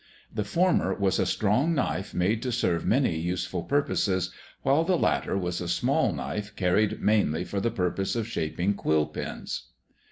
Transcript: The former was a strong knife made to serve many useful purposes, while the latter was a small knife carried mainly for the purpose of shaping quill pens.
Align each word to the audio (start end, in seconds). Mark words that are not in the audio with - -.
The 0.33 0.43
former 0.43 0.95
was 0.95 1.19
a 1.19 1.27
strong 1.27 1.75
knife 1.75 2.11
made 2.11 2.41
to 2.41 2.51
serve 2.51 2.87
many 2.87 3.19
useful 3.19 3.61
purposes, 3.61 4.31
while 4.63 4.83
the 4.83 4.97
latter 4.97 5.37
was 5.37 5.61
a 5.61 5.67
small 5.67 6.11
knife 6.11 6.55
carried 6.55 6.99
mainly 7.03 7.43
for 7.43 7.59
the 7.59 7.69
purpose 7.69 8.15
of 8.15 8.27
shaping 8.27 8.73
quill 8.73 9.05
pens. 9.05 9.67